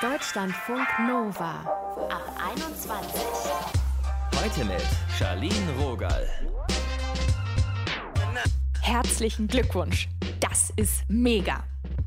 [0.00, 1.60] Deutschlandfunk Nova
[2.10, 3.20] ab 21.
[4.36, 4.82] Heute mit
[5.18, 6.26] Charlene Rogal.
[8.80, 10.08] Herzlichen Glückwunsch.
[10.40, 11.64] Das ist mega.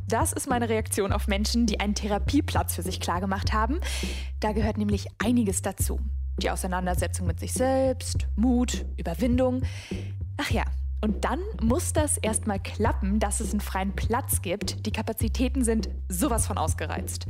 [0.08, 3.80] Das ist meine Reaktion auf Menschen, die einen Therapieplatz für sich klargemacht haben.
[4.40, 6.00] Da gehört nämlich einiges dazu.
[6.42, 9.64] Die Auseinandersetzung mit sich selbst, Mut, Überwindung.
[10.38, 10.64] Ach ja,
[11.02, 14.86] und dann muss das erstmal klappen, dass es einen freien Platz gibt.
[14.86, 17.26] Die Kapazitäten sind sowas von ausgereizt.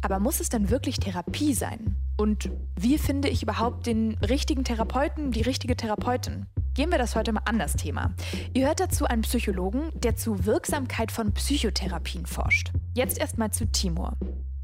[0.00, 1.96] Aber muss es dann wirklich Therapie sein?
[2.16, 6.46] Und wie finde ich überhaupt den richtigen Therapeuten, die richtige Therapeutin?
[6.74, 8.14] Gehen wir das heute mal an, das Thema.
[8.54, 12.72] Ihr hört dazu einen Psychologen, der zur Wirksamkeit von Psychotherapien forscht.
[12.94, 14.12] Jetzt erstmal zu Timur.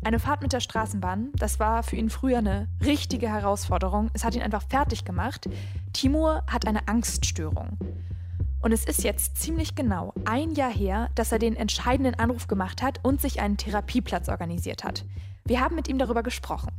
[0.05, 4.11] Eine Fahrt mit der Straßenbahn, das war für ihn früher eine richtige Herausforderung.
[4.15, 5.49] Es hat ihn einfach fertig gemacht.
[5.93, 7.79] Timur hat eine Angststörung.
[8.63, 12.81] Und es ist jetzt ziemlich genau ein Jahr her, dass er den entscheidenden Anruf gemacht
[12.81, 15.05] hat und sich einen Therapieplatz organisiert hat.
[15.45, 16.71] Wir haben mit ihm darüber gesprochen.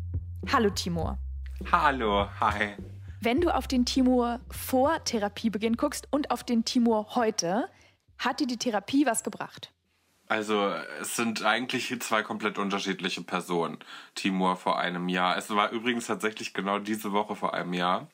[0.51, 1.17] Hallo Timur.
[1.69, 2.77] Hallo, hi.
[3.19, 7.67] Wenn du auf den Timur vor Therapiebeginn guckst und auf den Timur heute,
[8.17, 9.73] hat dir die Therapie was gebracht?
[10.29, 13.77] Also es sind eigentlich zwei komplett unterschiedliche Personen.
[14.15, 15.37] Timur vor einem Jahr.
[15.37, 18.07] Es war übrigens tatsächlich genau diese Woche vor einem Jahr.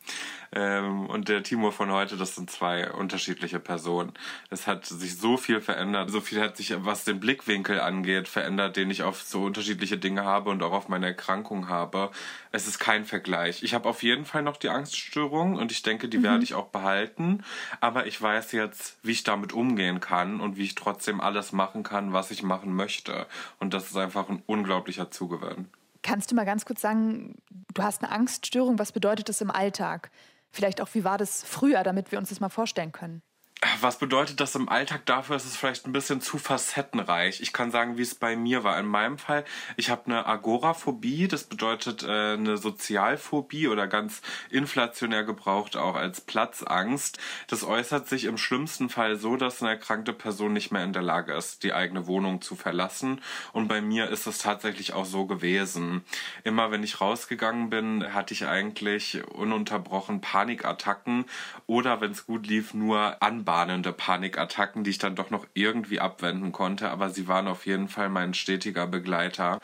[0.52, 4.14] Ähm, und der Timur von heute, das sind zwei unterschiedliche Personen.
[4.50, 6.10] Es hat sich so viel verändert.
[6.10, 10.24] So viel hat sich, was den Blickwinkel angeht, verändert, den ich auf so unterschiedliche Dinge
[10.24, 12.10] habe und auch auf meine Erkrankung habe.
[12.52, 13.64] Es ist kein Vergleich.
[13.64, 16.24] Ich habe auf jeden Fall noch die Angststörung und ich denke, die mhm.
[16.24, 17.44] werde ich auch behalten.
[17.80, 21.84] Aber ich weiß jetzt, wie ich damit umgehen kann und wie ich trotzdem alles machen
[21.84, 23.28] kann, was ich machen möchte.
[23.60, 25.68] Und das ist einfach ein unglaublicher Zugewinn.
[26.02, 27.36] Kannst du mal ganz kurz sagen,
[27.74, 30.10] du hast eine Angststörung, was bedeutet das im Alltag?
[30.52, 33.22] Vielleicht auch, wie war das früher, damit wir uns das mal vorstellen können?
[33.82, 35.06] Was bedeutet das im Alltag?
[35.06, 37.42] Dafür ist es vielleicht ein bisschen zu facettenreich.
[37.42, 38.80] Ich kann sagen, wie es bei mir war.
[38.80, 39.44] In meinem Fall,
[39.76, 46.22] ich habe eine Agoraphobie, das bedeutet äh, eine Sozialphobie oder ganz inflationär gebraucht auch als
[46.22, 47.20] Platzangst.
[47.48, 51.02] Das äußert sich im schlimmsten Fall so, dass eine erkrankte Person nicht mehr in der
[51.02, 53.22] Lage ist, die eigene Wohnung zu verlassen.
[53.52, 56.06] Und bei mir ist es tatsächlich auch so gewesen.
[56.46, 61.26] Immer wenn ich rausgegangen bin, hatte ich eigentlich ununterbrochen Panikattacken
[61.68, 66.00] oder wenn es gut lief, nur Anbau anbahnende Panikattacken, die ich dann doch noch irgendwie
[66.00, 69.60] abwenden konnte, aber sie waren auf jeden Fall mein stetiger Begleiter.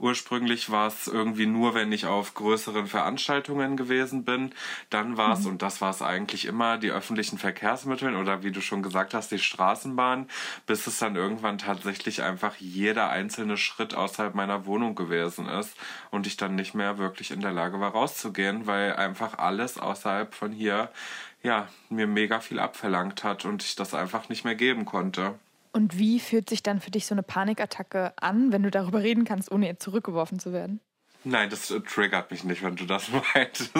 [0.00, 4.52] Ursprünglich war es irgendwie nur, wenn ich auf größeren Veranstaltungen gewesen bin.
[4.90, 5.52] Dann war es, mhm.
[5.52, 9.32] und das war es eigentlich immer, die öffentlichen Verkehrsmittel oder wie du schon gesagt hast,
[9.32, 10.28] die Straßenbahn,
[10.66, 15.76] bis es dann irgendwann tatsächlich einfach jeder einzelne Schritt außerhalb meiner Wohnung gewesen ist
[16.10, 20.32] und ich dann nicht mehr wirklich in der Lage war rauszugehen, weil einfach alles außerhalb
[20.32, 20.90] von hier
[21.42, 25.38] ja, mir mega viel abverlangt hat und ich das einfach nicht mehr geben konnte.
[25.72, 29.24] Und wie fühlt sich dann für dich so eine Panikattacke an, wenn du darüber reden
[29.24, 30.80] kannst, ohne zurückgeworfen zu werden?
[31.30, 33.70] Nein, das äh, triggert mich nicht, wenn du das meintest.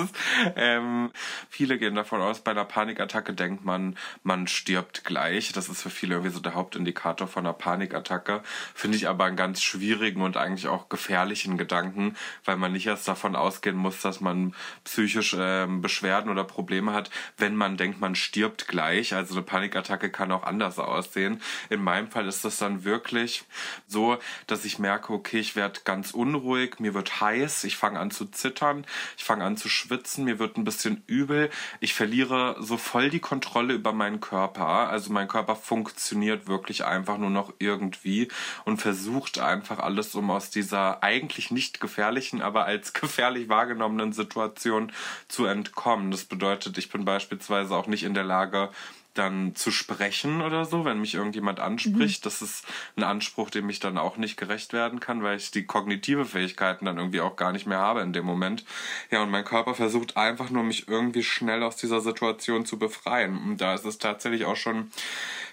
[0.54, 1.10] Ähm,
[1.48, 5.53] viele gehen davon aus, bei einer Panikattacke denkt man, man stirbt gleich.
[5.53, 8.42] Das ist für viele irgendwie so der Hauptindikator von einer Panikattacke.
[8.75, 13.09] Finde ich aber einen ganz schwierigen und eigentlich auch gefährlichen Gedanken, weil man nicht erst
[13.09, 14.54] davon ausgehen muss, dass man
[14.84, 19.15] psychisch ähm, Beschwerden oder Probleme hat, wenn man denkt, man stirbt gleich.
[19.15, 21.41] Also eine Panikattacke kann auch anders aussehen.
[21.70, 23.44] In meinem Fall ist das dann wirklich
[23.86, 27.99] so, dass ich merke, okay, ich werde ganz unruhig, mir wird heiß heiß, ich fange
[27.99, 28.84] an zu zittern,
[29.16, 31.50] ich fange an zu schwitzen, mir wird ein bisschen übel,
[31.81, 34.66] ich verliere so voll die Kontrolle über meinen Körper.
[34.66, 38.28] Also mein Körper funktioniert wirklich einfach nur noch irgendwie
[38.65, 44.93] und versucht einfach alles, um aus dieser eigentlich nicht gefährlichen, aber als gefährlich wahrgenommenen Situation
[45.28, 46.10] zu entkommen.
[46.10, 48.71] Das bedeutet, ich bin beispielsweise auch nicht in der Lage,
[49.19, 52.25] dann zu sprechen oder so, wenn mich irgendjemand anspricht.
[52.25, 52.29] Mhm.
[52.29, 52.65] Das ist
[52.97, 56.84] ein Anspruch, dem ich dann auch nicht gerecht werden kann, weil ich die kognitive Fähigkeiten
[56.84, 58.65] dann irgendwie auch gar nicht mehr habe in dem Moment.
[59.11, 63.37] Ja, und mein Körper versucht einfach nur, mich irgendwie schnell aus dieser Situation zu befreien.
[63.39, 64.91] Und da ist es tatsächlich auch schon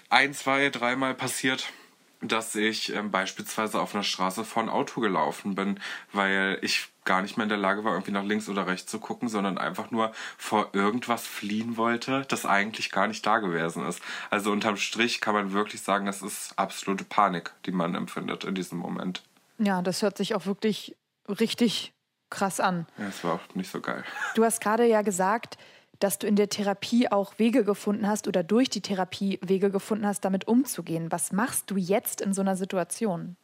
[0.08, 1.72] ein, zwei, dreimal passiert,
[2.20, 5.80] dass ich ähm, beispielsweise auf einer Straße vor ein Auto gelaufen bin,
[6.12, 8.98] weil ich gar nicht mehr in der Lage war, irgendwie nach links oder rechts zu
[8.98, 14.02] gucken, sondern einfach nur vor irgendwas fliehen wollte, das eigentlich gar nicht da gewesen ist.
[14.28, 18.54] Also unterm Strich kann man wirklich sagen, das ist absolute Panik, die man empfindet in
[18.54, 19.22] diesem Moment.
[19.58, 21.94] Ja, das hört sich auch wirklich richtig
[22.28, 22.86] krass an.
[22.98, 24.04] Ja, es war auch nicht so geil.
[24.34, 25.56] Du hast gerade ja gesagt,
[25.98, 30.06] dass du in der Therapie auch Wege gefunden hast oder durch die Therapie Wege gefunden
[30.06, 31.10] hast, damit umzugehen.
[31.10, 33.36] Was machst du jetzt in so einer Situation?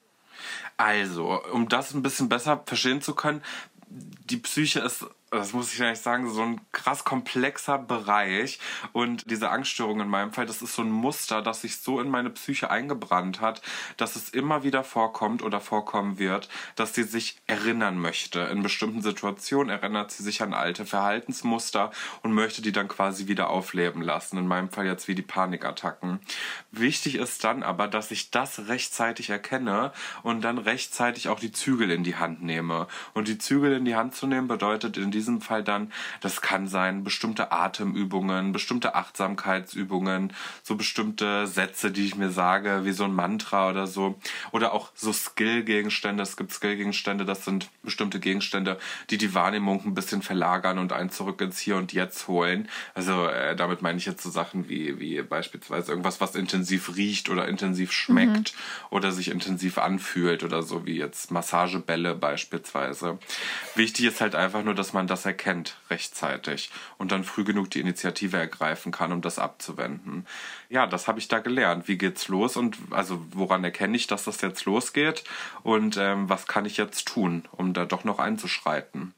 [0.76, 3.42] Also, um das ein bisschen besser verstehen zu können,
[3.88, 8.60] die Psyche ist das muss ich eigentlich sagen, so ein krass komplexer Bereich.
[8.92, 12.10] Und diese Angststörung in meinem Fall, das ist so ein Muster, das sich so in
[12.10, 13.62] meine Psyche eingebrannt hat,
[13.96, 18.40] dass es immer wieder vorkommt oder vorkommen wird, dass sie sich erinnern möchte.
[18.40, 21.92] In bestimmten Situationen erinnert sie sich an alte Verhaltensmuster
[22.22, 24.36] und möchte die dann quasi wieder aufleben lassen.
[24.36, 26.20] In meinem Fall jetzt wie die Panikattacken.
[26.72, 29.92] Wichtig ist dann aber, dass ich das rechtzeitig erkenne
[30.22, 32.86] und dann rechtzeitig auch die Zügel in die Hand nehme.
[33.14, 36.66] Und die Zügel in die Hand zu nehmen bedeutet in diesem Fall dann, das kann
[36.66, 40.32] sein, bestimmte Atemübungen, bestimmte Achtsamkeitsübungen,
[40.62, 44.18] so bestimmte Sätze, die ich mir sage, wie so ein Mantra oder so.
[44.50, 46.22] Oder auch so Skill-Gegenstände.
[46.22, 48.78] Es gibt Skill-Gegenstände, das sind bestimmte Gegenstände,
[49.10, 52.68] die die Wahrnehmung ein bisschen verlagern und einen zurück ins Hier und Jetzt holen.
[52.94, 57.28] Also äh, damit meine ich jetzt so Sachen wie, wie beispielsweise irgendwas, was intensiv riecht
[57.28, 58.96] oder intensiv schmeckt mhm.
[58.96, 63.18] oder sich intensiv anfühlt oder so wie jetzt Massagebälle beispielsweise.
[63.74, 67.80] Wichtig ist halt einfach nur, dass man das erkennt rechtzeitig und dann früh genug die
[67.80, 70.26] Initiative ergreifen kann, um das abzuwenden.
[70.70, 71.86] Ja, das habe ich da gelernt.
[71.86, 75.22] Wie geht's los und also woran erkenne ich, dass das jetzt losgeht
[75.62, 79.12] und ähm, was kann ich jetzt tun, um da doch noch einzuschreiten?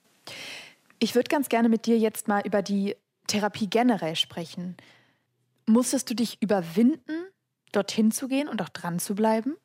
[0.99, 2.97] Ich würde ganz gerne mit dir jetzt mal über die
[3.29, 4.77] Therapie generell sprechen.
[5.67, 7.29] Musstest du dich überwinden,
[7.73, 9.57] dorthin zu gehen und auch dran zu bleiben?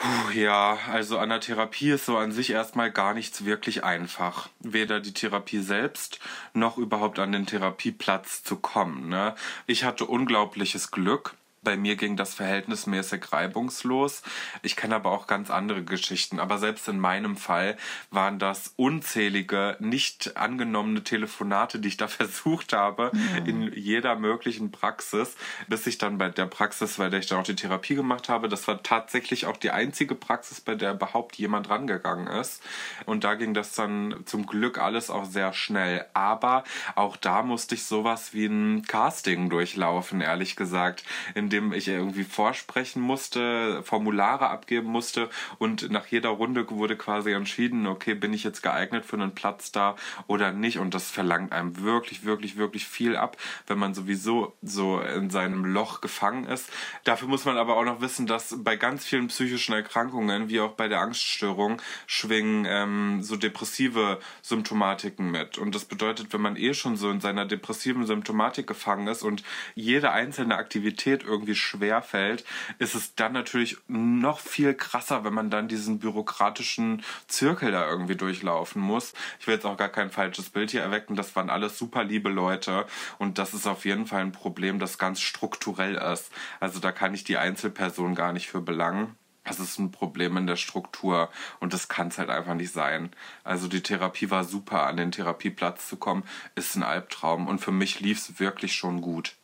[0.00, 4.48] Puh, ja, also an der Therapie ist so an sich erstmal gar nichts wirklich einfach.
[4.60, 6.20] Weder die Therapie selbst
[6.54, 9.10] noch überhaupt an den Therapieplatz zu kommen.
[9.10, 9.34] Ne?
[9.66, 11.34] Ich hatte unglaubliches Glück.
[11.62, 14.22] Bei mir ging das verhältnismäßig reibungslos.
[14.62, 16.40] Ich kenne aber auch ganz andere Geschichten.
[16.40, 17.76] Aber selbst in meinem Fall
[18.10, 23.44] waren das unzählige, nicht angenommene Telefonate, die ich da versucht habe, ja.
[23.44, 25.36] in jeder möglichen Praxis,
[25.68, 28.48] bis ich dann bei der Praxis, bei der ich dann auch die Therapie gemacht habe,
[28.48, 32.62] das war tatsächlich auch die einzige Praxis, bei der überhaupt jemand rangegangen ist.
[33.04, 36.06] Und da ging das dann zum Glück alles auch sehr schnell.
[36.14, 36.64] Aber
[36.94, 41.04] auch da musste ich sowas wie ein Casting durchlaufen, ehrlich gesagt,
[41.34, 45.28] in dem ich irgendwie vorsprechen musste, Formulare abgeben musste.
[45.58, 49.72] Und nach jeder Runde wurde quasi entschieden, okay, bin ich jetzt geeignet für einen Platz
[49.72, 50.78] da oder nicht?
[50.78, 53.36] Und das verlangt einem wirklich, wirklich, wirklich viel ab,
[53.66, 56.70] wenn man sowieso so in seinem Loch gefangen ist.
[57.04, 60.72] Dafür muss man aber auch noch wissen, dass bei ganz vielen psychischen Erkrankungen, wie auch
[60.72, 65.58] bei der Angststörung, schwingen ähm, so depressive Symptomatiken mit.
[65.58, 69.42] Und das bedeutet, wenn man eh schon so in seiner depressiven Symptomatik gefangen ist und
[69.74, 72.44] jede einzelne Aktivität irgendwie irgendwie schwer fällt,
[72.78, 78.16] ist es dann natürlich noch viel krasser, wenn man dann diesen bürokratischen Zirkel da irgendwie
[78.16, 79.14] durchlaufen muss.
[79.38, 81.16] Ich will jetzt auch gar kein falsches Bild hier erwecken.
[81.16, 82.86] Das waren alles super liebe Leute
[83.18, 86.30] und das ist auf jeden Fall ein Problem, das ganz strukturell ist.
[86.60, 89.16] Also da kann ich die Einzelperson gar nicht für belangen.
[89.44, 93.10] Das ist ein Problem in der Struktur und das kann es halt einfach nicht sein.
[93.42, 97.72] Also die Therapie war super, an den Therapieplatz zu kommen, ist ein Albtraum und für
[97.72, 99.39] mich lief es wirklich schon gut.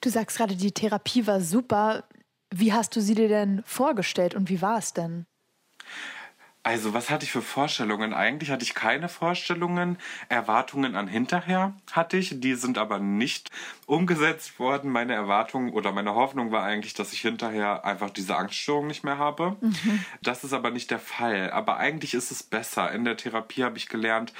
[0.00, 2.04] Du sagst gerade, die Therapie war super.
[2.50, 5.26] Wie hast du sie dir denn vorgestellt und wie war es denn?
[6.64, 8.12] Also, was hatte ich für Vorstellungen?
[8.12, 9.96] Eigentlich hatte ich keine Vorstellungen.
[10.28, 12.40] Erwartungen an hinterher hatte ich.
[12.40, 13.48] Die sind aber nicht
[13.86, 14.90] umgesetzt worden.
[14.90, 19.18] Meine Erwartung oder meine Hoffnung war eigentlich, dass ich hinterher einfach diese Angststörung nicht mehr
[19.18, 19.56] habe.
[19.60, 20.04] Mhm.
[20.20, 21.50] Das ist aber nicht der Fall.
[21.52, 22.92] Aber eigentlich ist es besser.
[22.92, 24.34] In der Therapie habe ich gelernt,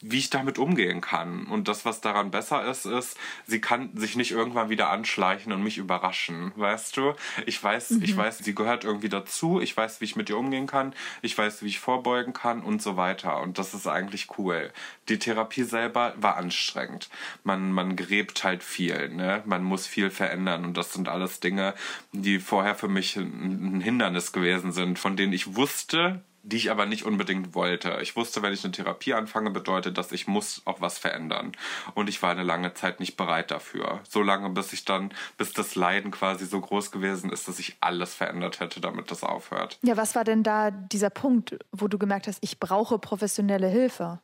[0.00, 1.46] wie ich damit umgehen kann.
[1.46, 5.62] Und das, was daran besser ist, ist, sie kann sich nicht irgendwann wieder anschleichen und
[5.62, 7.14] mich überraschen, weißt du?
[7.46, 8.02] Ich weiß, mhm.
[8.04, 11.36] ich weiß, sie gehört irgendwie dazu, ich weiß, wie ich mit ihr umgehen kann, ich
[11.36, 13.40] weiß, wie ich vorbeugen kann und so weiter.
[13.40, 14.70] Und das ist eigentlich cool.
[15.08, 17.08] Die Therapie selber war anstrengend.
[17.42, 19.42] Man, man gräbt halt viel, ne?
[19.46, 21.74] Man muss viel verändern und das sind alles Dinge,
[22.12, 26.86] die vorher für mich ein Hindernis gewesen sind, von denen ich wusste, die ich aber
[26.86, 27.98] nicht unbedingt wollte.
[28.02, 31.52] Ich wusste, wenn ich eine Therapie anfange, bedeutet das, ich muss auch was verändern.
[31.94, 34.00] Und ich war eine lange Zeit nicht bereit dafür.
[34.08, 37.76] So lange, bis ich dann, bis das Leiden quasi so groß gewesen ist, dass ich
[37.80, 39.78] alles verändert hätte, damit das aufhört.
[39.82, 44.20] Ja, was war denn da dieser Punkt, wo du gemerkt hast, ich brauche professionelle Hilfe?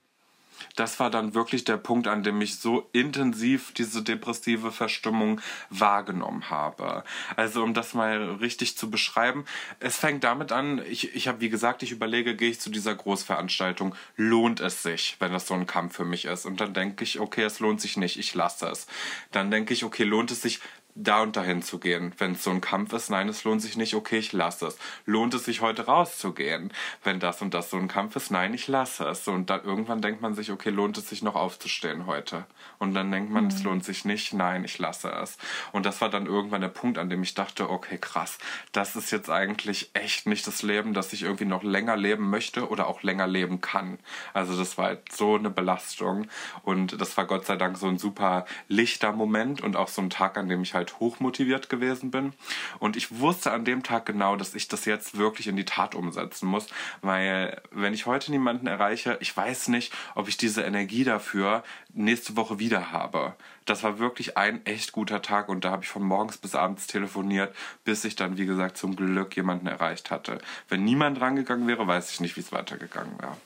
[0.77, 6.51] Das war dann wirklich der Punkt, an dem ich so intensiv diese depressive Verstimmung wahrgenommen
[6.51, 7.05] habe.
[7.37, 9.45] Also um das mal richtig zu beschreiben,
[9.81, 12.95] es fängt damit an, ich, ich habe wie gesagt, ich überlege, gehe ich zu dieser
[12.95, 16.47] Großveranstaltung, lohnt es sich, wenn das so ein Kampf für mich ist?
[16.47, 18.87] Und dann denke ich, okay, es lohnt sich nicht, ich lasse es.
[19.33, 20.61] Dann denke ich, okay, lohnt es sich,
[20.95, 22.13] da und dahin zu gehen.
[22.19, 24.79] Wenn es so ein Kampf ist, nein, es lohnt sich nicht, okay, ich lasse es.
[25.07, 26.73] Lohnt es sich heute rauszugehen?
[27.03, 29.27] Wenn das und das so ein Kampf ist, nein, ich lasse es.
[29.27, 32.47] Und dann irgendwann denkt man sich, okay, lohnt es sich noch aufzustehen heute?
[32.79, 33.51] Und dann denkt man, mhm.
[33.51, 35.37] es lohnt sich nicht, nein, ich lasse es.
[35.73, 38.39] Und das war dann irgendwann der Punkt, an dem ich dachte, okay, krass,
[38.73, 42.69] das ist jetzt eigentlich echt nicht das Leben, das ich irgendwie noch länger leben möchte
[42.69, 43.99] oder auch länger leben kann.
[44.33, 46.29] Also das war halt so eine Belastung
[46.63, 50.11] und das war Gott sei Dank so ein super lichter Moment und auch so ein
[50.11, 52.33] Tag, an dem ich halt hochmotiviert gewesen bin.
[52.79, 55.95] Und ich wusste an dem Tag genau, dass ich das jetzt wirklich in die Tat
[55.95, 56.67] umsetzen muss,
[57.03, 61.63] weil wenn ich heute niemanden erreiche, ich weiß nicht, ob ich diese Energie dafür
[61.93, 63.35] nächste Woche wieder habe.
[63.65, 66.87] Das war wirklich ein echt guter Tag und da habe ich von morgens bis abends
[66.87, 70.39] telefoniert, bis ich dann, wie gesagt, zum Glück jemanden erreicht hatte.
[70.69, 73.37] Wenn niemand rangegangen wäre, weiß ich nicht, wie es weitergegangen wäre.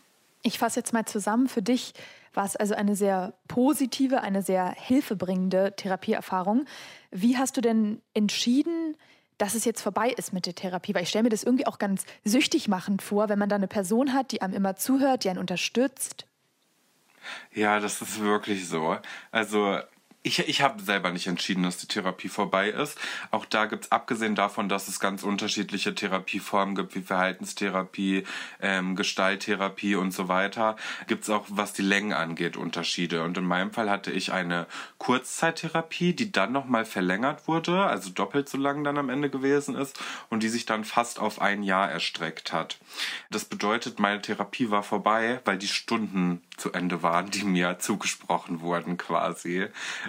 [0.42, 1.48] Ich fasse jetzt mal zusammen.
[1.48, 1.94] Für dich
[2.38, 6.66] war es also eine sehr positive, eine sehr hilfebringende Therapieerfahrung.
[7.10, 8.96] Wie hast du denn entschieden,
[9.38, 10.94] dass es jetzt vorbei ist mit der Therapie?
[10.94, 13.66] Weil ich stelle mir das irgendwie auch ganz süchtig machend vor, wenn man da eine
[13.66, 16.28] Person hat, die einem immer zuhört, die einen unterstützt.
[17.52, 18.96] Ja, das ist wirklich so.
[19.32, 19.80] Also
[20.28, 22.98] ich, ich habe selber nicht entschieden, dass die Therapie vorbei ist.
[23.30, 28.24] Auch da gibt es, abgesehen davon, dass es ganz unterschiedliche Therapieformen gibt, wie Verhaltenstherapie,
[28.60, 33.22] ähm, Gestalttherapie und so weiter, gibt es auch, was die Längen angeht, Unterschiede.
[33.24, 34.66] Und in meinem Fall hatte ich eine
[34.98, 39.98] Kurzzeittherapie, die dann nochmal verlängert wurde, also doppelt so lang dann am Ende gewesen ist
[40.28, 42.78] und die sich dann fast auf ein Jahr erstreckt hat.
[43.30, 48.60] Das bedeutet, meine Therapie war vorbei, weil die Stunden zu Ende waren, die mir zugesprochen
[48.60, 49.66] wurden quasi.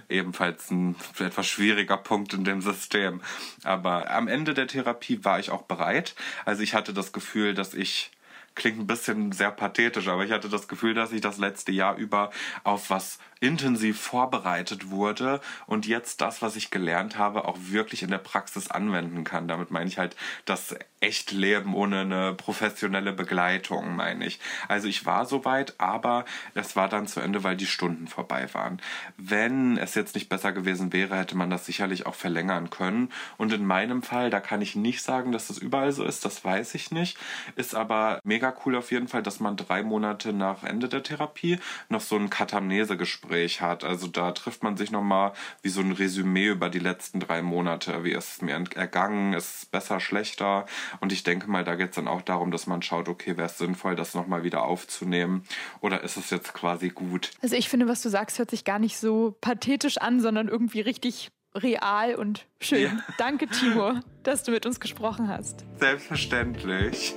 [0.09, 3.21] Ebenfalls ein etwas schwieriger Punkt in dem System.
[3.63, 6.15] Aber am Ende der Therapie war ich auch bereit.
[6.45, 8.11] Also ich hatte das Gefühl, dass ich
[8.55, 11.95] klingt ein bisschen sehr pathetisch, aber ich hatte das Gefühl, dass ich das letzte Jahr
[11.95, 12.29] über
[12.63, 18.09] auf was intensiv vorbereitet wurde und jetzt das, was ich gelernt habe, auch wirklich in
[18.09, 19.47] der Praxis anwenden kann.
[19.47, 20.15] Damit meine ich halt
[20.45, 24.39] das Echtleben ohne eine professionelle Begleitung, meine ich.
[24.67, 28.81] Also ich war soweit, aber es war dann zu Ende, weil die Stunden vorbei waren.
[29.15, 33.09] Wenn es jetzt nicht besser gewesen wäre, hätte man das sicherlich auch verlängern können.
[33.37, 36.43] Und in meinem Fall, da kann ich nicht sagen, dass das überall so ist, das
[36.43, 37.17] weiß ich nicht.
[37.55, 41.59] Ist aber mega cool auf jeden Fall, dass man drei Monate nach Ende der Therapie
[41.87, 43.83] noch so ein Katamnese-Gespräch Gespräch hat.
[43.83, 48.03] Also da trifft man sich nochmal wie so ein Resümee über die letzten drei Monate.
[48.03, 49.33] Wie ist es mir ergangen?
[49.33, 50.65] Ist es besser, schlechter?
[50.99, 53.47] Und ich denke mal, da geht es dann auch darum, dass man schaut, okay, wäre
[53.47, 55.43] es sinnvoll, das nochmal wieder aufzunehmen?
[55.81, 57.31] Oder ist es jetzt quasi gut?
[57.41, 60.81] Also ich finde, was du sagst, hört sich gar nicht so pathetisch an, sondern irgendwie
[60.81, 62.81] richtig real und schön.
[62.81, 63.03] Ja.
[63.17, 63.93] Danke, Timo,
[64.23, 65.65] dass du mit uns gesprochen hast.
[65.79, 67.15] Selbstverständlich.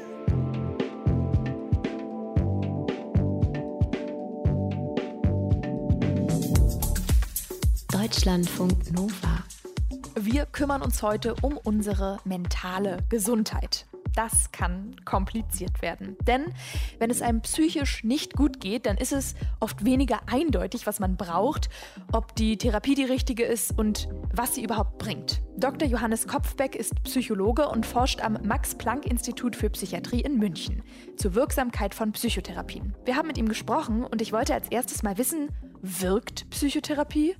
[8.02, 9.44] Deutschlandfunk Nova.
[10.16, 13.86] Wir kümmern uns heute um unsere mentale Gesundheit.
[14.16, 16.16] Das kann kompliziert werden.
[16.26, 16.46] Denn
[16.98, 21.16] wenn es einem psychisch nicht gut geht, dann ist es oft weniger eindeutig, was man
[21.16, 21.70] braucht,
[22.10, 25.40] ob die Therapie die richtige ist und was sie überhaupt bringt.
[25.56, 25.86] Dr.
[25.86, 30.82] Johannes Kopfbeck ist Psychologe und forscht am Max-Planck-Institut für Psychiatrie in München
[31.16, 32.96] zur Wirksamkeit von Psychotherapien.
[33.04, 35.50] Wir haben mit ihm gesprochen und ich wollte als erstes mal wissen,
[35.82, 37.36] wirkt Psychotherapie?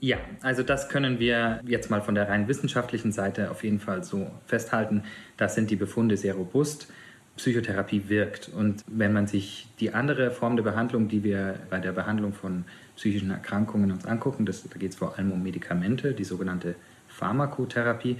[0.00, 4.04] Ja, also das können wir jetzt mal von der rein wissenschaftlichen Seite auf jeden Fall
[4.04, 5.02] so festhalten.
[5.36, 6.88] Da sind die Befunde sehr robust.
[7.36, 8.48] Psychotherapie wirkt.
[8.48, 12.64] Und wenn man sich die andere Form der Behandlung, die wir bei der Behandlung von
[12.96, 16.74] psychischen Erkrankungen uns angucken, das, da geht es vor allem um Medikamente, die sogenannte
[17.08, 18.18] Pharmakotherapie,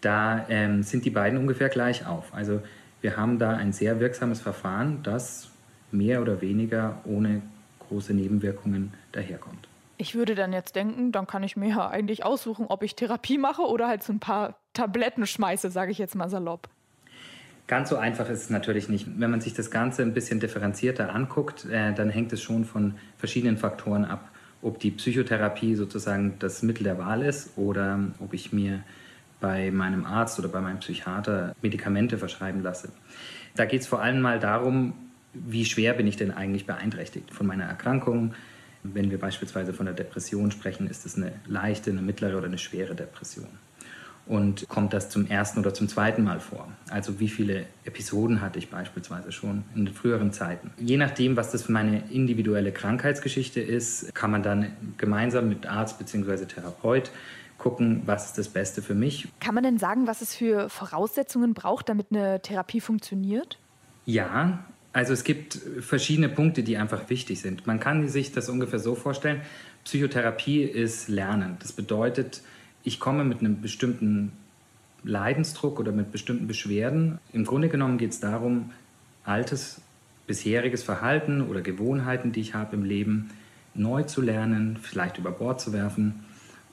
[0.00, 2.34] da ähm, sind die beiden ungefähr gleich auf.
[2.34, 2.60] Also
[3.00, 5.50] wir haben da ein sehr wirksames Verfahren, das
[5.90, 7.42] mehr oder weniger ohne
[7.88, 9.65] große Nebenwirkungen daherkommt.
[9.98, 13.38] Ich würde dann jetzt denken, dann kann ich mir ja eigentlich aussuchen, ob ich Therapie
[13.38, 16.68] mache oder halt so ein paar Tabletten schmeiße, sage ich jetzt mal salopp.
[17.66, 19.06] Ganz so einfach ist es natürlich nicht.
[19.18, 22.94] Wenn man sich das Ganze ein bisschen differenzierter anguckt, äh, dann hängt es schon von
[23.18, 24.30] verschiedenen Faktoren ab,
[24.62, 28.82] ob die Psychotherapie sozusagen das Mittel der Wahl ist oder ob ich mir
[29.40, 32.90] bei meinem Arzt oder bei meinem Psychiater Medikamente verschreiben lasse.
[33.56, 34.94] Da geht es vor allem mal darum,
[35.32, 38.34] wie schwer bin ich denn eigentlich beeinträchtigt von meiner Erkrankung,
[38.94, 42.58] wenn wir beispielsweise von der Depression sprechen, ist es eine leichte, eine mittlere oder eine
[42.58, 43.48] schwere Depression.
[44.26, 46.68] Und kommt das zum ersten oder zum zweiten Mal vor?
[46.90, 50.72] Also wie viele Episoden hatte ich beispielsweise schon in den früheren Zeiten?
[50.78, 55.98] Je nachdem, was das für meine individuelle Krankheitsgeschichte ist, kann man dann gemeinsam mit Arzt
[55.98, 56.46] bzw.
[56.46, 57.12] Therapeut
[57.58, 59.28] gucken, was ist das Beste für mich.
[59.40, 63.58] Kann man denn sagen, was es für Voraussetzungen braucht, damit eine Therapie funktioniert?
[64.04, 64.64] Ja,
[64.96, 67.66] also es gibt verschiedene Punkte, die einfach wichtig sind.
[67.66, 69.42] Man kann sich das ungefähr so vorstellen,
[69.84, 71.58] Psychotherapie ist Lernen.
[71.58, 72.40] Das bedeutet,
[72.82, 74.32] ich komme mit einem bestimmten
[75.04, 77.18] Leidensdruck oder mit bestimmten Beschwerden.
[77.34, 78.70] Im Grunde genommen geht es darum,
[79.22, 79.82] altes,
[80.26, 83.28] bisheriges Verhalten oder Gewohnheiten, die ich habe im Leben,
[83.74, 86.24] neu zu lernen, vielleicht über Bord zu werfen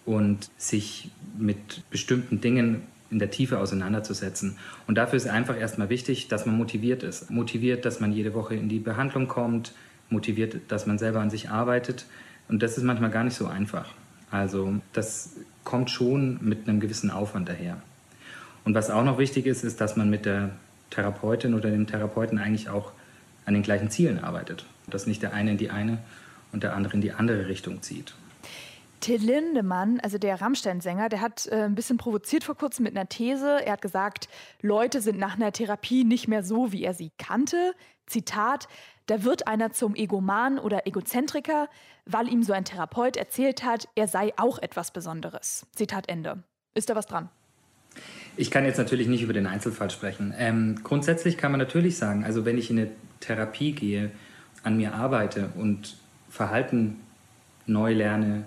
[0.05, 4.57] und sich mit bestimmten Dingen in der Tiefe auseinanderzusetzen.
[4.87, 7.29] Und dafür ist einfach erstmal wichtig, dass man motiviert ist.
[7.29, 9.73] Motiviert, dass man jede Woche in die Behandlung kommt,
[10.09, 12.05] motiviert, dass man selber an sich arbeitet.
[12.49, 13.93] Und das ist manchmal gar nicht so einfach.
[14.31, 17.81] Also das kommt schon mit einem gewissen Aufwand daher.
[18.65, 20.49] Und was auch noch wichtig ist, ist, dass man mit der
[20.89, 22.91] Therapeutin oder dem Therapeuten eigentlich auch
[23.45, 24.65] an den gleichen Zielen arbeitet.
[24.87, 25.99] Dass nicht der eine in die eine
[26.51, 28.15] und der andere in die andere Richtung zieht.
[29.03, 33.09] Till Lindemann, also der Rammstein-Sänger, der hat äh, ein bisschen provoziert vor kurzem mit einer
[33.09, 33.59] These.
[33.65, 34.29] Er hat gesagt,
[34.61, 37.73] Leute sind nach einer Therapie nicht mehr so, wie er sie kannte.
[38.07, 38.69] Zitat,
[39.07, 41.67] da wird einer zum Egoman oder Egozentriker,
[42.05, 45.67] weil ihm so ein Therapeut erzählt hat, er sei auch etwas Besonderes.
[45.75, 46.41] Zitat Ende.
[46.73, 47.27] Ist da was dran?
[48.37, 50.33] Ich kann jetzt natürlich nicht über den Einzelfall sprechen.
[50.37, 54.11] Ähm, grundsätzlich kann man natürlich sagen, also wenn ich in eine Therapie gehe,
[54.63, 55.97] an mir arbeite und
[56.29, 57.01] Verhalten
[57.65, 58.45] neu lerne,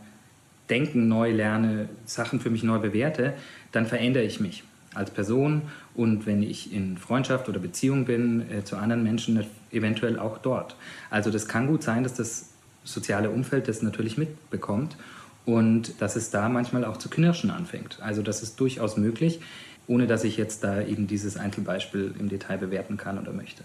[0.71, 3.35] Denken neu lerne, Sachen für mich neu bewerte,
[3.73, 5.63] dann verändere ich mich als Person
[5.95, 10.77] und wenn ich in Freundschaft oder Beziehung bin äh, zu anderen Menschen, eventuell auch dort.
[11.11, 12.51] Also das kann gut sein, dass das
[12.83, 14.97] soziale Umfeld das natürlich mitbekommt
[15.45, 17.99] und dass es da manchmal auch zu knirschen anfängt.
[18.01, 19.41] Also das ist durchaus möglich,
[19.87, 23.65] ohne dass ich jetzt da eben dieses Einzelbeispiel im Detail bewerten kann oder möchte.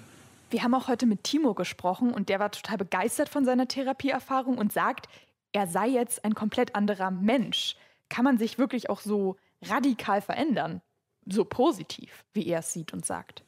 [0.52, 4.58] Wir haben auch heute mit Timo gesprochen und der war total begeistert von seiner Therapieerfahrung
[4.58, 5.08] und sagt,
[5.54, 7.76] er sei jetzt ein komplett anderer Mensch.
[8.10, 10.82] Kann man sich wirklich auch so radikal verändern?
[11.26, 13.44] So positiv, wie er es sieht und sagt.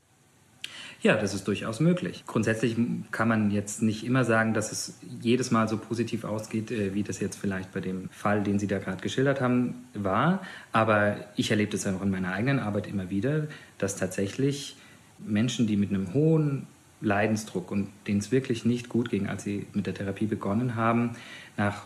[1.01, 2.23] Ja, das ist durchaus möglich.
[2.25, 2.77] Grundsätzlich
[3.11, 7.03] kann man jetzt nicht immer sagen, dass es jedes Mal so positiv ausgeht, äh, wie
[7.03, 10.41] das jetzt vielleicht bei dem Fall, den Sie da gerade geschildert haben, war.
[10.71, 14.77] Aber ich erlebe das auch in meiner eigenen Arbeit immer wieder, dass tatsächlich
[15.19, 16.67] Menschen, die mit einem hohen
[17.01, 21.17] Leidensdruck und denen es wirklich nicht gut ging, als sie mit der Therapie begonnen haben,
[21.57, 21.83] nach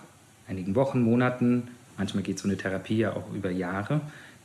[0.48, 4.02] einigen Wochen, Monaten, manchmal geht so eine Therapie ja auch über Jahre,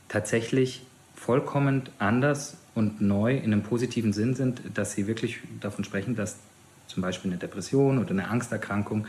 [0.09, 0.83] tatsächlich
[1.15, 6.39] vollkommen anders und neu in einem positiven Sinn sind, dass sie wirklich davon sprechen, dass
[6.87, 9.07] zum Beispiel eine Depression oder eine Angsterkrankung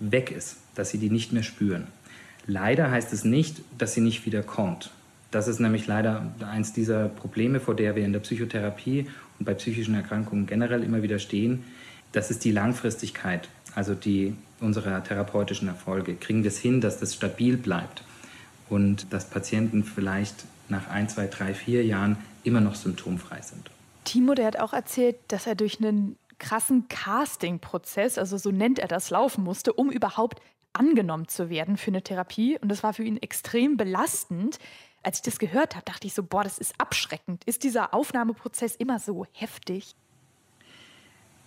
[0.00, 1.86] weg ist, dass sie die nicht mehr spüren.
[2.46, 4.90] Leider heißt es nicht, dass sie nicht wieder kommt.
[5.30, 9.06] Das ist nämlich leider eins dieser Probleme, vor der wir in der Psychotherapie
[9.38, 11.64] und bei psychischen Erkrankungen generell immer wieder stehen.
[12.12, 16.14] Das ist die Langfristigkeit, also die unserer therapeutischen Erfolge.
[16.14, 18.02] Kriegen wir hin, dass das stabil bleibt
[18.68, 23.70] und dass Patienten vielleicht nach ein, zwei, drei, vier Jahren immer noch symptomfrei sind.
[24.04, 28.88] Timo, der hat auch erzählt, dass er durch einen krassen Casting-Prozess, also so nennt er
[28.88, 30.40] das, laufen musste, um überhaupt
[30.72, 32.58] angenommen zu werden für eine Therapie.
[32.60, 34.58] Und das war für ihn extrem belastend.
[35.02, 37.44] Als ich das gehört habe, dachte ich so, boah, das ist abschreckend.
[37.44, 39.94] Ist dieser Aufnahmeprozess immer so heftig?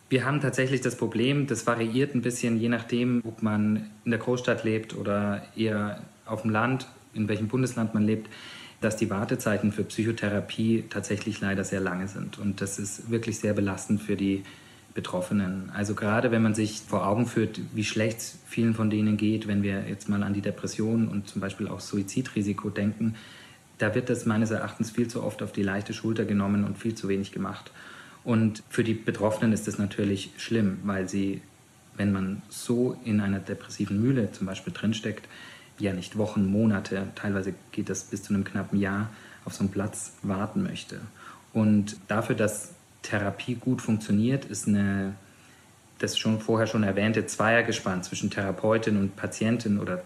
[0.10, 4.20] Wir haben tatsächlich das Problem, das variiert ein bisschen, je nachdem, ob man in der
[4.20, 8.30] Großstadt lebt oder eher auf dem Land, in welchem Bundesland man lebt
[8.82, 12.38] dass die Wartezeiten für Psychotherapie tatsächlich leider sehr lange sind.
[12.38, 14.44] Und das ist wirklich sehr belastend für die
[14.94, 15.72] Betroffenen.
[15.74, 19.48] Also gerade wenn man sich vor Augen führt, wie schlecht es vielen von denen geht,
[19.48, 23.16] wenn wir jetzt mal an die Depression und zum Beispiel auch Suizidrisiko denken,
[23.78, 26.96] da wird das meines Erachtens viel zu oft auf die leichte Schulter genommen und viel
[26.96, 27.72] zu wenig gemacht.
[28.28, 31.42] Und für die Betroffenen ist das natürlich schlimm, weil sie,
[31.96, 35.26] wenn man so in einer depressiven Mühle zum Beispiel drinsteckt,
[35.80, 39.10] ja nicht Wochen, Monate, teilweise geht das bis zu einem knappen Jahr,
[39.46, 41.00] auf so einen Platz warten möchte.
[41.54, 45.14] Und dafür, dass Therapie gut funktioniert, ist eine,
[46.00, 50.04] das schon vorher schon erwähnte Zweiergespann zwischen Therapeutin und Patientin oder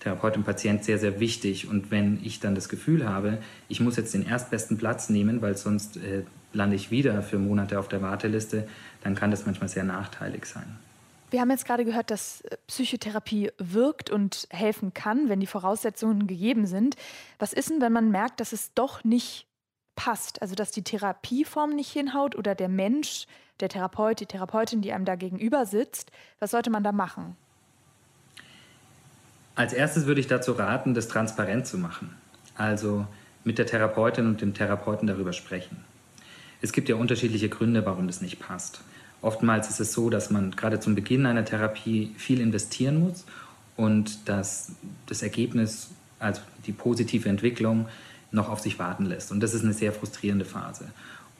[0.00, 1.68] Therapeut und Patient sehr, sehr wichtig.
[1.68, 3.38] Und wenn ich dann das Gefühl habe,
[3.70, 7.78] ich muss jetzt den erstbesten Platz nehmen, weil sonst äh, lande ich wieder für Monate
[7.78, 8.68] auf der Warteliste,
[9.02, 10.78] dann kann das manchmal sehr nachteilig sein.
[11.30, 16.26] Wir haben jetzt gerade gehört, dass äh, Psychotherapie wirkt und helfen kann, wenn die Voraussetzungen
[16.26, 16.96] gegeben sind.
[17.38, 19.46] Was ist denn, wenn man merkt, dass es doch nicht
[19.96, 20.42] passt?
[20.42, 23.26] Also, dass die Therapieform nicht hinhaut oder der Mensch,
[23.60, 26.12] der Therapeut, die Therapeutin, die einem da gegenüber sitzt?
[26.38, 27.34] Was sollte man da machen?
[29.54, 32.14] Als erstes würde ich dazu raten, das transparent zu machen.
[32.56, 33.06] Also
[33.44, 35.82] mit der Therapeutin und dem Therapeuten darüber sprechen.
[36.62, 38.80] Es gibt ja unterschiedliche Gründe, warum das nicht passt.
[39.20, 43.24] Oftmals ist es so, dass man gerade zum Beginn einer Therapie viel investieren muss
[43.76, 44.72] und dass
[45.06, 47.86] das Ergebnis, also die positive Entwicklung,
[48.30, 49.30] noch auf sich warten lässt.
[49.30, 50.86] Und das ist eine sehr frustrierende Phase.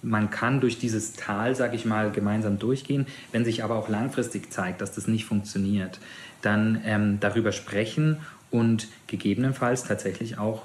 [0.02, 3.06] Man kann durch dieses Tal, sage ich mal, gemeinsam durchgehen.
[3.30, 6.00] Wenn sich aber auch langfristig zeigt, dass das nicht funktioniert,
[6.42, 8.18] dann ähm, darüber sprechen
[8.50, 10.62] und gegebenenfalls tatsächlich auch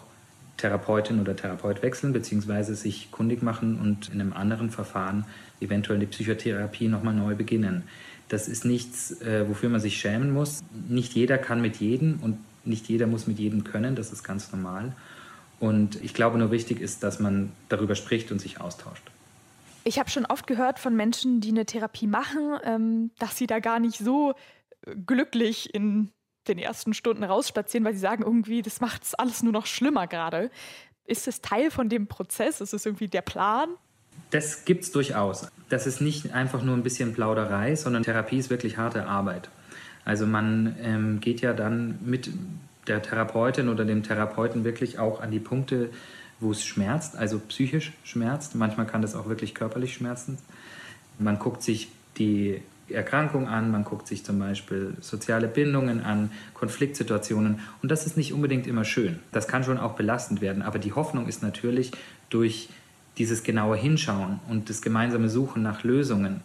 [0.57, 5.25] Therapeutin oder Therapeut wechseln, beziehungsweise sich kundig machen und in einem anderen Verfahren
[5.61, 7.83] eventuell die Psychotherapie nochmal neu beginnen.
[8.29, 10.63] Das ist nichts, äh, wofür man sich schämen muss.
[10.89, 14.51] Nicht jeder kann mit jedem und nicht jeder muss mit jedem können, das ist ganz
[14.51, 14.93] normal.
[15.59, 19.03] Und ich glaube, nur wichtig ist, dass man darüber spricht und sich austauscht.
[19.83, 23.59] Ich habe schon oft gehört von Menschen, die eine Therapie machen, ähm, dass sie da
[23.59, 24.33] gar nicht so
[24.85, 26.11] äh, glücklich in
[26.47, 30.07] den ersten Stunden rausspazieren, weil sie sagen irgendwie, das macht es alles nur noch schlimmer
[30.07, 30.49] gerade.
[31.05, 32.61] Ist es Teil von dem Prozess?
[32.61, 33.69] Ist es irgendwie der Plan?
[34.31, 35.47] Das gibt es durchaus.
[35.69, 39.49] Das ist nicht einfach nur ein bisschen Plauderei, sondern Therapie ist wirklich harte Arbeit.
[40.03, 42.29] Also man ähm, geht ja dann mit
[42.87, 45.89] der Therapeutin oder dem Therapeuten wirklich auch an die Punkte,
[46.39, 48.55] wo es schmerzt, also psychisch schmerzt.
[48.55, 50.37] Manchmal kann das auch wirklich körperlich schmerzen.
[51.19, 57.59] Man guckt sich die Erkrankung an, man guckt sich zum Beispiel soziale Bindungen an, Konfliktsituationen
[57.81, 59.19] und das ist nicht unbedingt immer schön.
[59.31, 61.91] Das kann schon auch belastend werden, aber die Hoffnung ist natürlich
[62.29, 62.69] durch
[63.17, 66.41] dieses genaue Hinschauen und das gemeinsame Suchen nach Lösungen,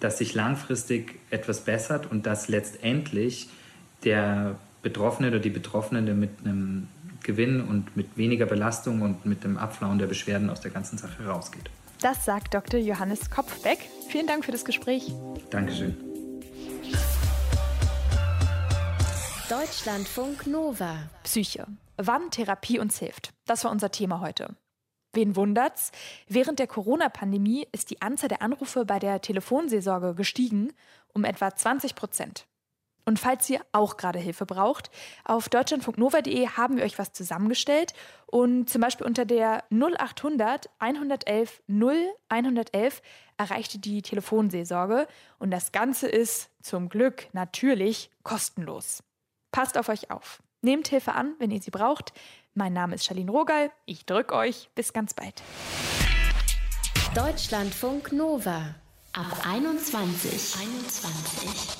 [0.00, 3.48] dass sich langfristig etwas bessert und dass letztendlich
[4.04, 6.88] der Betroffene oder die Betroffene mit einem
[7.22, 11.26] Gewinn und mit weniger Belastung und mit dem Abflauen der Beschwerden aus der ganzen Sache
[11.26, 11.70] rausgeht.
[12.00, 12.80] Das sagt Dr.
[12.80, 13.78] Johannes Kopfbeck.
[14.08, 15.12] Vielen Dank für das Gespräch.
[15.50, 15.96] Dankeschön.
[19.50, 21.10] Deutschlandfunk Nova.
[21.24, 21.66] Psyche.
[21.98, 23.34] Wann Therapie uns hilft.
[23.46, 24.56] Das war unser Thema heute.
[25.12, 25.92] Wen wundert's?
[26.26, 30.72] Während der Corona-Pandemie ist die Anzahl der Anrufe bei der Telefonseelsorge gestiegen
[31.12, 32.46] um etwa 20 Prozent.
[33.10, 34.88] Und falls ihr auch gerade Hilfe braucht,
[35.24, 37.92] auf deutschlandfunknova.de haben wir euch was zusammengestellt
[38.26, 41.96] und zum Beispiel unter der 0800 111 0
[42.28, 43.02] 111
[43.36, 45.08] erreicht ihr die Telefonseelsorge
[45.40, 49.02] und das Ganze ist zum Glück natürlich kostenlos.
[49.50, 50.40] Passt auf euch auf.
[50.62, 52.12] Nehmt Hilfe an, wenn ihr sie braucht.
[52.54, 53.72] Mein Name ist Charlene Rogal.
[53.86, 54.70] Ich drücke euch.
[54.76, 55.42] Bis ganz bald.
[57.16, 58.76] Deutschlandfunk Nova.
[59.12, 60.54] Ab 21.
[60.60, 61.79] 21.